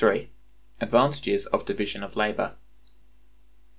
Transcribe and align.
Advantages 0.79 1.45
of 1.45 1.63
Division 1.67 2.01
of 2.01 2.15
Labor. 2.15 2.55